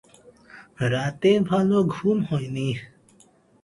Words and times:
রাতে 0.91 1.31
ভালো 1.49 1.77
ঘুম 1.85 2.17
হয় 2.23 2.47
নি। 2.47 2.67